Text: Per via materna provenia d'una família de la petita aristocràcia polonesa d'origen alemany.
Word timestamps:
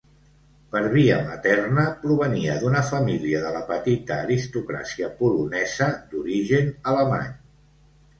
Per 0.75 0.79
via 0.93 1.17
materna 1.25 1.83
provenia 2.05 2.55
d'una 2.63 2.81
família 2.87 3.41
de 3.43 3.51
la 3.57 3.61
petita 3.67 4.17
aristocràcia 4.23 5.11
polonesa 5.21 5.91
d'origen 6.15 6.73
alemany. 6.93 7.29